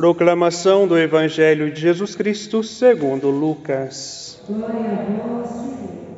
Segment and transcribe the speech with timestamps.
[0.00, 4.42] Proclamação do Evangelho de Jesus Cristo segundo Lucas.
[4.48, 6.16] Glória a vós, Senhor.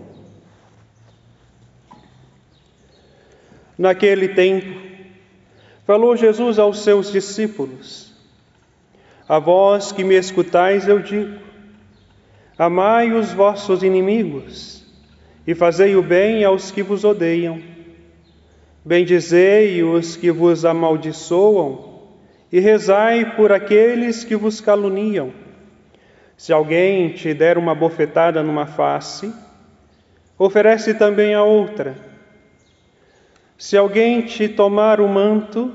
[3.76, 4.80] Naquele tempo,
[5.84, 8.14] falou Jesus aos seus discípulos:
[9.28, 11.40] A vós que me escutais, eu digo:
[12.56, 14.84] Amai os vossos inimigos
[15.44, 17.60] e fazei o bem aos que vos odeiam
[18.84, 21.91] Bendizei os que vos amaldiçoam
[22.52, 25.32] e rezai por aqueles que vos caluniam.
[26.36, 29.32] Se alguém te der uma bofetada numa face,
[30.38, 31.96] oferece também a outra.
[33.56, 35.72] Se alguém te tomar o manto,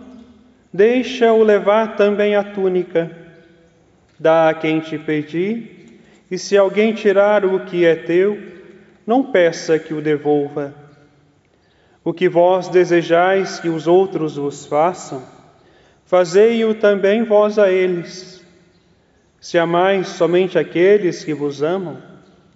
[0.72, 3.10] deixa-o levar também a túnica.
[4.20, 8.38] Dá a quem te pedir, e se alguém tirar o que é teu,
[9.06, 10.76] não peça que o devolva.
[12.04, 15.37] O que vós desejais que os outros vos façam,
[16.08, 18.44] fazei-o também vós a eles.
[19.40, 22.02] Se amais somente aqueles que vos amam,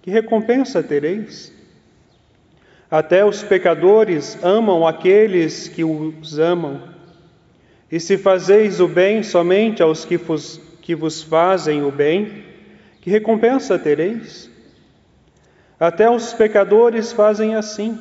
[0.02, 1.52] que recompensa tereis?
[2.90, 6.82] Até os pecadores amam aqueles que os amam.
[7.90, 12.44] E se fazeis o bem somente aos que vos, que vos fazem o bem,
[13.00, 14.50] que recompensa tereis?
[15.78, 17.98] Até os pecadores fazem assim.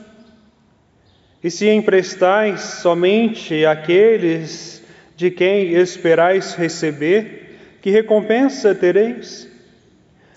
[1.44, 4.81] E se emprestais somente àqueles
[5.22, 9.48] de quem esperais receber, que recompensa tereis?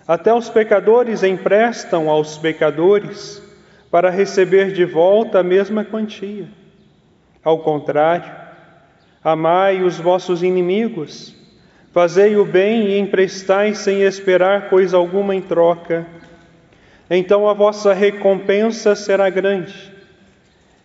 [0.07, 3.43] Até os pecadores emprestam aos pecadores
[3.91, 6.47] para receber de volta a mesma quantia.
[7.43, 8.31] Ao contrário,
[9.23, 11.35] amai os vossos inimigos,
[11.91, 16.07] fazei o bem e emprestai sem esperar coisa alguma em troca.
[17.09, 19.95] Então a vossa recompensa será grande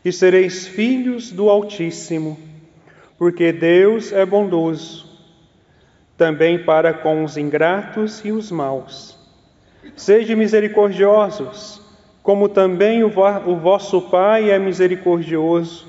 [0.05, 2.48] e sereis filhos do Altíssimo,
[3.19, 5.05] porque Deus é bondoso,
[6.17, 9.19] também para com os ingratos e os maus.
[9.93, 11.81] Sede misericordiosos,
[12.23, 15.85] como também o, vosso Pai é misericordioso.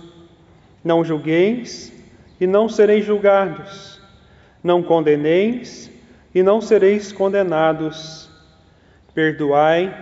[0.82, 1.92] Não julgueis
[2.40, 4.00] e não sereis julgados.
[4.62, 5.88] Não condeneis
[6.34, 8.28] e não sereis condenados.
[9.14, 9.94] Perdoai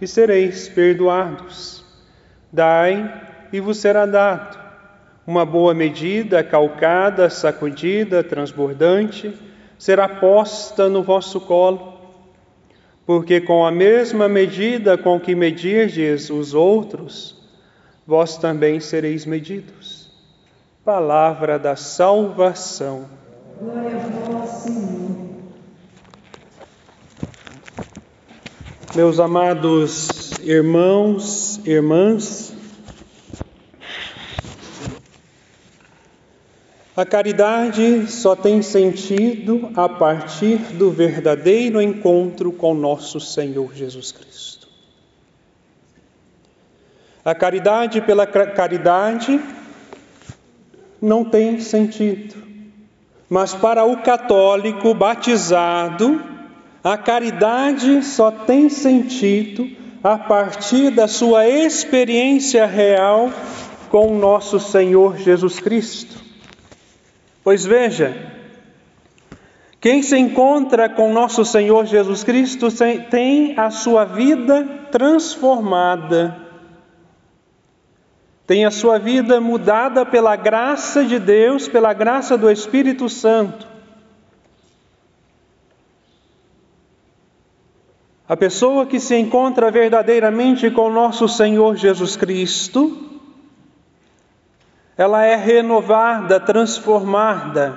[0.00, 1.84] e sereis perdoados.
[2.50, 4.59] Dai e vos será dado.
[5.26, 9.32] Uma boa medida, calcada, sacudida, transbordante,
[9.78, 11.94] será posta no vosso colo.
[13.06, 17.36] Porque com a mesma medida com que medirdes os outros,
[18.06, 20.10] vós também sereis medidos.
[20.84, 23.06] Palavra da salvação.
[23.60, 25.00] Glória a vós, Senhor.
[28.94, 32.49] Meus amados irmãos, irmãs,
[37.00, 44.68] A caridade só tem sentido a partir do verdadeiro encontro com nosso Senhor Jesus Cristo.
[47.24, 49.40] A caridade pela caridade
[51.00, 52.34] não tem sentido,
[53.30, 56.22] mas para o católico batizado,
[56.84, 59.66] a caridade só tem sentido
[60.04, 63.32] a partir da sua experiência real
[63.88, 66.29] com nosso Senhor Jesus Cristo.
[67.42, 68.14] Pois veja,
[69.80, 72.68] quem se encontra com nosso Senhor Jesus Cristo
[73.10, 76.36] tem a sua vida transformada,
[78.46, 83.66] tem a sua vida mudada pela graça de Deus, pela graça do Espírito Santo.
[88.28, 93.09] A pessoa que se encontra verdadeiramente com nosso Senhor Jesus Cristo,
[95.00, 97.74] ela é renovada, transformada.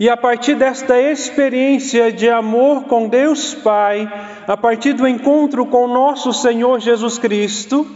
[0.00, 4.10] E a partir desta experiência de amor com Deus Pai,
[4.46, 7.86] a partir do encontro com nosso Senhor Jesus Cristo,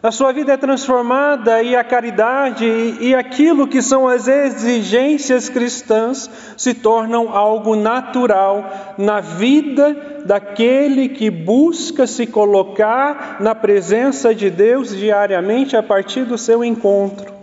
[0.00, 2.64] a sua vida é transformada e a caridade
[3.00, 11.28] e aquilo que são as exigências cristãs se tornam algo natural na vida daquele que
[11.28, 17.39] busca se colocar na presença de Deus diariamente a partir do seu encontro.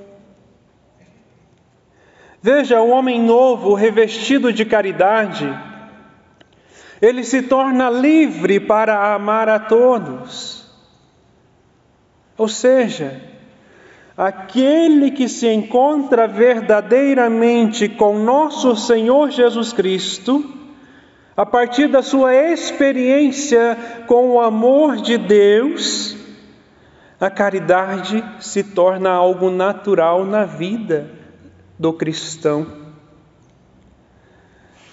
[2.41, 5.49] Veja, o homem novo, revestido de caridade,
[7.01, 10.65] ele se torna livre para amar a todos.
[12.37, 13.19] Ou seja,
[14.15, 20.53] aquele que se encontra verdadeiramente com nosso Senhor Jesus Cristo,
[21.35, 26.15] a partir da sua experiência com o amor de Deus,
[27.19, 31.17] a caridade se torna algo natural na vida
[31.77, 32.87] do cristão.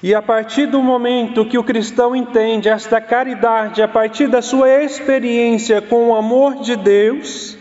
[0.03, 4.69] E a partir do momento que o cristão entende esta caridade, a partir da sua
[4.69, 7.57] experiência com o amor de Deus,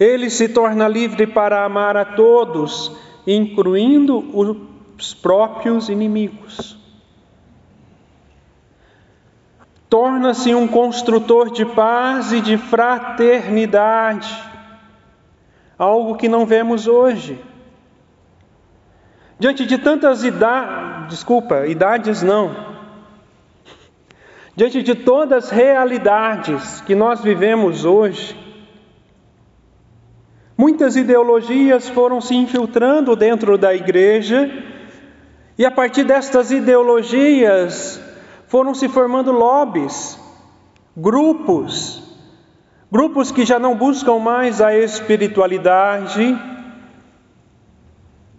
[0.00, 2.90] ele se torna livre para amar a todos,
[3.24, 4.18] incluindo
[4.98, 6.76] os próprios inimigos.
[9.88, 14.36] Torna-se um construtor de paz e de fraternidade,
[15.78, 17.38] algo que não vemos hoje.
[19.44, 22.56] Diante de tantas idades, desculpa, idades não.
[24.56, 28.34] Diante de todas as realidades que nós vivemos hoje,
[30.56, 34.50] muitas ideologias foram se infiltrando dentro da igreja,
[35.58, 38.00] e a partir destas ideologias
[38.46, 40.18] foram se formando lobbies,
[40.96, 42.02] grupos,
[42.90, 46.53] grupos que já não buscam mais a espiritualidade,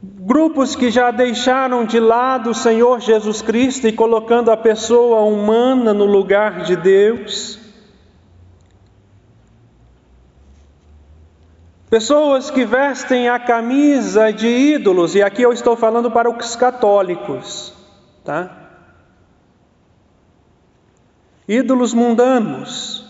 [0.07, 5.93] Grupos que já deixaram de lado o Senhor Jesus Cristo e colocando a pessoa humana
[5.93, 7.59] no lugar de Deus.
[11.89, 17.73] Pessoas que vestem a camisa de ídolos, e aqui eu estou falando para os católicos,
[18.23, 18.69] tá?
[21.47, 23.05] Ídolos mundanos.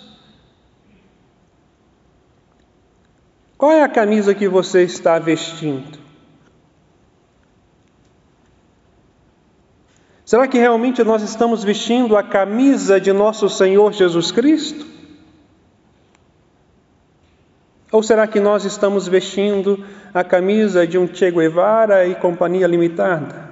[3.57, 6.04] Qual é a camisa que você está vestindo?
[10.35, 14.85] Será que realmente nós estamos vestindo a camisa de nosso Senhor Jesus Cristo?
[17.89, 19.81] Ou será que nós estamos vestindo
[20.13, 23.49] a camisa de um Che Guevara e Companhia Limitada?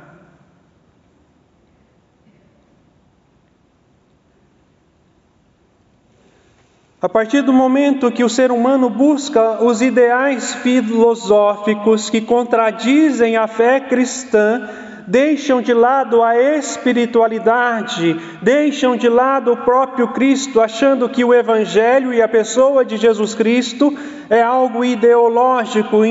[7.01, 13.47] A partir do momento que o ser humano busca os ideais filosóficos que contradizem a
[13.47, 14.67] fé cristã,
[15.07, 22.13] deixam de lado a espiritualidade, deixam de lado o próprio Cristo, achando que o Evangelho
[22.13, 23.95] e a pessoa de Jesus Cristo
[24.29, 26.03] é algo ideológico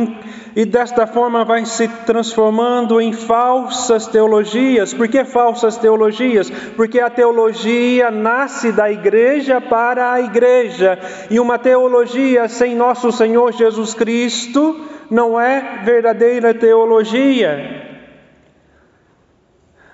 [0.55, 4.93] e desta forma vai se transformando em falsas teologias.
[4.93, 6.50] Por que falsas teologias?
[6.77, 10.99] Porque a teologia nasce da igreja para a igreja
[11.31, 14.79] e uma teologia sem nosso Senhor Jesus Cristo
[15.11, 17.92] não é verdadeira teologia.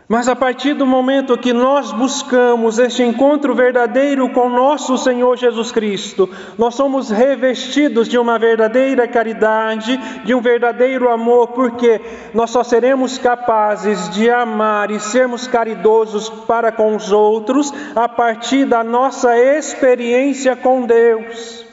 [0.08, 5.70] Mas a partir do momento que nós buscamos este encontro verdadeiro com nosso Senhor Jesus
[5.70, 12.00] Cristo, nós somos revestidos de uma verdadeira caridade, de um verdadeiro amor, porque
[12.32, 18.64] nós só seremos capazes de amar e sermos caridosos para com os outros a partir
[18.64, 21.66] da nossa experiência com Deus.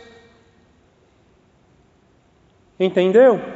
[2.77, 3.54] Entendeu?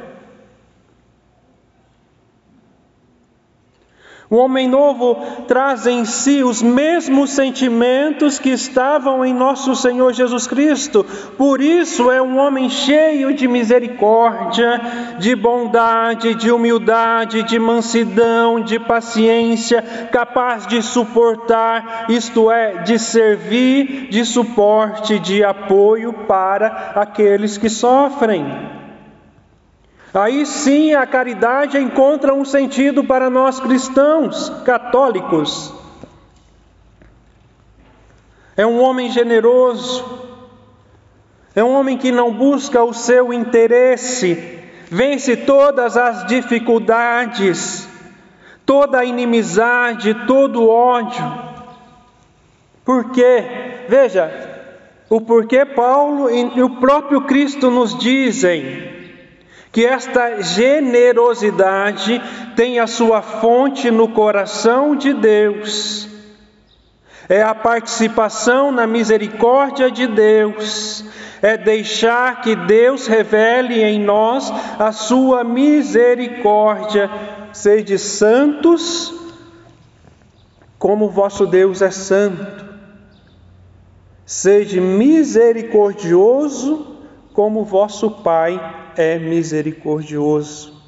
[4.30, 5.16] O homem novo
[5.48, 11.04] traz em si os mesmos sentimentos que estavam em nosso Senhor Jesus Cristo.
[11.36, 14.80] Por isso é um homem cheio de misericórdia,
[15.18, 19.82] de bondade, de humildade, de mansidão, de paciência,
[20.12, 28.79] capaz de suportar, isto é, de servir, de suporte, de apoio para aqueles que sofrem.
[30.12, 35.72] Aí sim a caridade encontra um sentido para nós cristãos católicos.
[38.56, 40.04] É um homem generoso,
[41.54, 44.58] é um homem que não busca o seu interesse,
[44.90, 47.88] vence todas as dificuldades,
[48.66, 51.24] toda a inimizade, todo o ódio.
[52.84, 53.84] Por quê?
[53.88, 54.28] Veja,
[55.08, 58.99] o porquê Paulo e o próprio Cristo nos dizem
[59.72, 62.20] que esta generosidade
[62.56, 66.08] tem a sua fonte no coração de Deus.
[67.28, 71.04] É a participação na misericórdia de Deus,
[71.40, 77.08] é deixar que Deus revele em nós a sua misericórdia.
[77.52, 79.14] Sede santos,
[80.76, 82.68] como vosso Deus é santo.
[84.26, 86.96] Sede misericordioso,
[87.32, 90.78] como vosso Pai é misericordioso.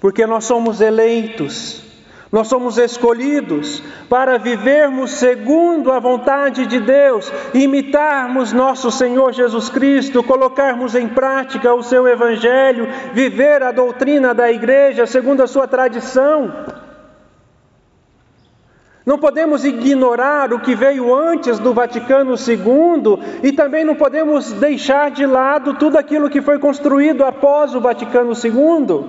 [0.00, 1.88] Porque nós somos eleitos,
[2.30, 10.22] Nós somos escolhidos para vivermos segundo a vontade de Deus, imitarmos nosso Senhor Jesus Cristo,
[10.22, 16.52] colocarmos em prática o seu Evangelho, viver a doutrina da igreja segundo a sua tradição.
[19.08, 25.10] Não podemos ignorar o que veio antes do Vaticano II e também não podemos deixar
[25.10, 29.06] de lado tudo aquilo que foi construído após o Vaticano II.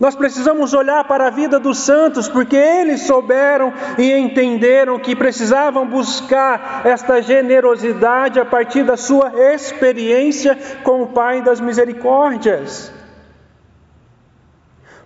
[0.00, 5.86] Nós precisamos olhar para a vida dos santos, porque eles souberam e entenderam que precisavam
[5.86, 12.99] buscar esta generosidade a partir da sua experiência com o Pai das Misericórdias.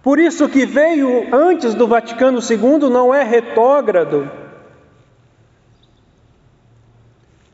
[0.04, 4.30] Por isso que veio antes do Vaticano II não é retógrado.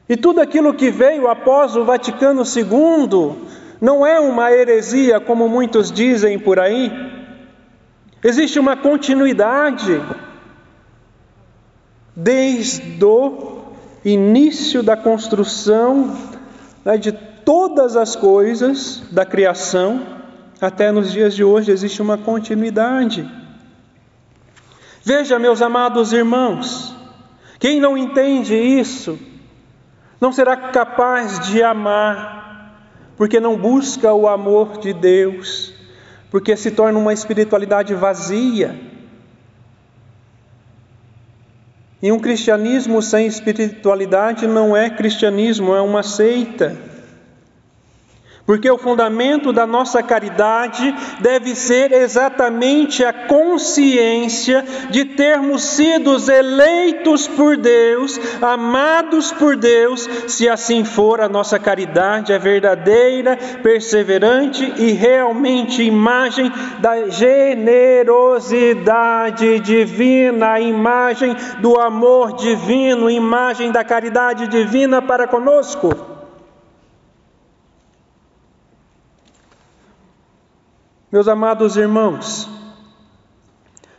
[0.09, 3.37] E tudo aquilo que veio após o Vaticano II
[3.81, 6.91] não é uma heresia, como muitos dizem por aí.
[8.21, 10.03] Existe uma continuidade
[12.17, 13.61] desde o
[14.05, 16.19] início da construção
[16.85, 20.20] né, de todas as coisas da criação
[20.61, 23.29] até nos dias de hoje existe uma continuidade.
[25.05, 26.95] Veja, meus amados irmãos,
[27.59, 29.19] quem não entende isso
[30.21, 32.77] não será capaz de amar,
[33.17, 35.81] porque não busca o amor de Deus
[36.31, 38.79] porque se torna uma espiritualidade vazia.
[42.01, 46.79] E um cristianismo sem espiritualidade não é cristianismo, é uma seita.
[48.51, 57.29] Porque o fundamento da nossa caridade deve ser exatamente a consciência de termos sido eleitos
[57.29, 64.91] por Deus, amados por Deus, se assim for, a nossa caridade é verdadeira, perseverante e
[64.91, 76.10] realmente imagem da generosidade divina, imagem do amor divino, imagem da caridade divina para conosco.
[81.11, 82.49] Meus amados irmãos,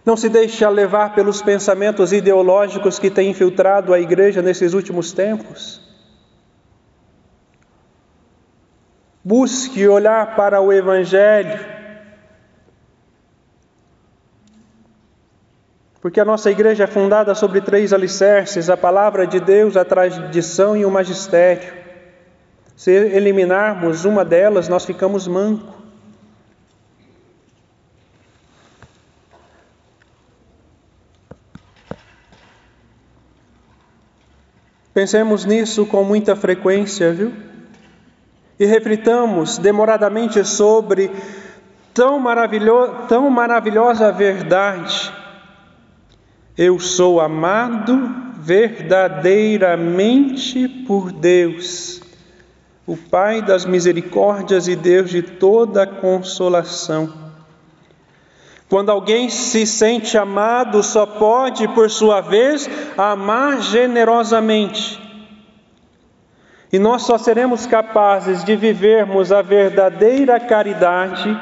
[0.06, 5.82] não se deixe levar pelos pensamentos ideológicos que têm infiltrado a igreja nesses últimos tempos.
[9.24, 11.60] Busque olhar para o Evangelho,
[16.02, 20.78] porque a nossa igreja é fundada sobre três alicerces: a palavra de Deus, a tradição
[20.78, 21.74] e o magistério.
[22.76, 25.81] Se eliminarmos uma delas, nós ficamos mancos.
[35.02, 37.34] Pensemos nisso com muita frequência, viu?
[38.60, 41.10] E reflitamos demoradamente sobre
[41.92, 45.12] tão, maravilho, tão maravilhosa verdade.
[46.56, 52.00] Eu sou amado verdadeiramente por Deus,
[52.86, 57.31] o Pai das misericórdias e Deus de toda consolação.
[58.72, 64.98] Quando alguém se sente amado, só pode, por sua vez, amar generosamente.
[66.72, 71.38] E nós só seremos capazes de vivermos a verdadeira caridade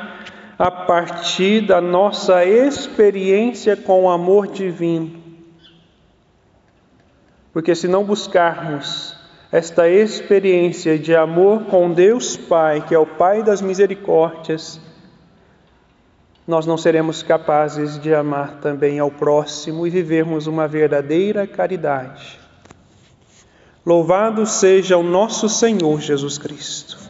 [0.57, 5.21] a partir da nossa experiência com o amor divino.
[7.53, 9.15] Porque se não buscarmos
[9.51, 14.81] esta experiência de amor com Deus Pai, que é o Pai das misericórdias,
[16.49, 22.39] nós não seremos capazes de amar também ao próximo e vivermos uma verdadeira caridade.
[23.85, 27.08] Louvado seja o nosso Senhor Jesus Cristo.